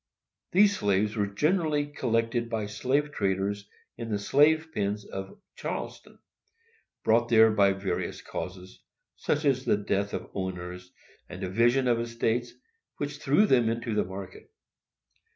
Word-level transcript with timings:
These 0.51 0.77
slaves 0.79 1.15
were 1.15 1.27
generally 1.27 1.85
collected 1.85 2.49
by 2.49 2.65
slave 2.65 3.11
traders 3.11 3.69
in 3.99 4.09
the 4.09 4.17
slave 4.17 4.69
pens 4.73 5.05
in 5.05 5.37
Charleston,—brought 5.55 7.29
there 7.29 7.51
by 7.51 7.73
various 7.73 8.19
causes, 8.19 8.79
such 9.15 9.45
as 9.45 9.63
the 9.63 9.77
death 9.77 10.15
of 10.15 10.31
owners 10.33 10.91
and 11.29 11.39
the 11.43 11.49
division 11.49 11.87
of 11.87 11.99
estates, 11.99 12.51
which 12.97 13.19
threw 13.19 13.45
them 13.45 13.69
into 13.69 13.93
the 13.93 14.03
market. 14.03 14.51